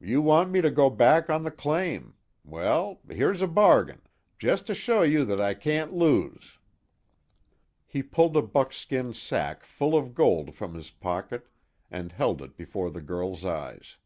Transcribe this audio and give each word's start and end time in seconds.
You 0.00 0.22
want 0.22 0.50
me 0.50 0.60
to 0.60 0.72
go 0.72 0.90
back 0.90 1.30
on 1.30 1.44
the 1.44 1.50
claim 1.52 2.16
well, 2.42 3.00
here's 3.08 3.40
a 3.42 3.46
bargain 3.46 4.02
just 4.36 4.66
to 4.66 4.74
show 4.74 5.02
you 5.02 5.24
that 5.26 5.40
I 5.40 5.54
can't 5.54 5.92
lose." 5.92 6.58
He 7.86 8.02
pulled 8.02 8.36
a 8.36 8.42
buckskin 8.42 9.14
sack 9.14 9.62
full 9.64 9.96
of 9.96 10.16
gold 10.16 10.56
from 10.56 10.74
his 10.74 10.90
pocket 10.90 11.46
and 11.92 12.10
held 12.10 12.42
it 12.42 12.56
before 12.56 12.90
the 12.90 13.02
girl's 13.02 13.44
eyes. 13.44 13.98